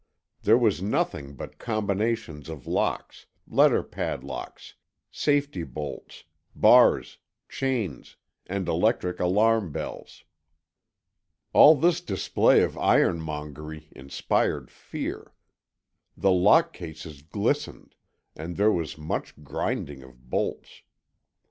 There 0.41 0.57
was 0.57 0.81
nothing 0.81 1.35
but 1.35 1.59
combinations 1.59 2.49
of 2.49 2.65
locks, 2.65 3.27
letter 3.47 3.83
padlocks, 3.83 4.73
safety 5.11 5.61
bolts, 5.63 6.23
bars, 6.55 7.19
chains, 7.47 8.15
and 8.47 8.67
electric 8.67 9.19
alarm 9.19 9.71
bells. 9.71 10.23
All 11.53 11.75
this 11.75 12.01
display 12.01 12.63
of 12.63 12.79
ironmongery 12.79 13.89
inspired 13.91 14.71
fear. 14.71 15.35
The 16.17 16.31
lock 16.31 16.73
cases 16.73 17.21
glistened, 17.21 17.93
and 18.35 18.57
there 18.57 18.71
was 18.71 18.97
much 18.97 19.43
grinding 19.43 20.01
of 20.01 20.31
bolts. 20.31 20.81